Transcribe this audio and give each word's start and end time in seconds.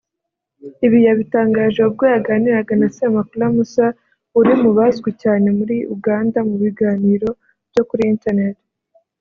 Ibi 0.85 0.99
yabitangaje 1.07 1.79
ubwo 1.87 2.03
yaganiraga 2.13 2.73
na 2.81 2.87
Semakula 2.95 3.45
Musa 3.55 3.85
uri 4.39 4.53
mu 4.61 4.69
bazwi 4.77 5.09
cyane 5.21 5.47
muri 5.57 5.75
Uganda 5.95 6.39
mu 6.49 6.55
biganiro 6.63 7.29
byo 7.71 7.83
kuri 7.89 8.03
‘internet’ 8.15 8.57